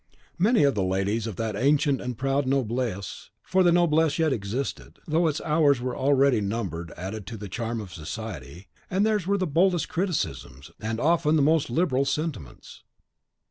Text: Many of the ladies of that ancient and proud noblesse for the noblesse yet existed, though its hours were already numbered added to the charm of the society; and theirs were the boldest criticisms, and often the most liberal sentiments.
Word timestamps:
Many 0.39 0.63
of 0.63 0.73
the 0.73 0.81
ladies 0.81 1.27
of 1.27 1.35
that 1.35 1.55
ancient 1.55 2.01
and 2.01 2.17
proud 2.17 2.47
noblesse 2.47 3.29
for 3.43 3.61
the 3.61 3.71
noblesse 3.71 4.17
yet 4.17 4.33
existed, 4.33 4.97
though 5.05 5.27
its 5.27 5.39
hours 5.41 5.79
were 5.79 5.95
already 5.95 6.41
numbered 6.41 6.91
added 6.97 7.27
to 7.27 7.37
the 7.37 7.47
charm 7.47 7.79
of 7.79 7.89
the 7.89 7.93
society; 8.03 8.67
and 8.89 9.05
theirs 9.05 9.27
were 9.27 9.37
the 9.37 9.45
boldest 9.45 9.89
criticisms, 9.89 10.71
and 10.79 10.99
often 10.99 11.35
the 11.35 11.43
most 11.43 11.69
liberal 11.69 12.05
sentiments. 12.05 12.81